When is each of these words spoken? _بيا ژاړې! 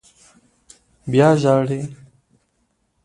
_بيا 1.11 1.29
ژاړې! 1.41 1.81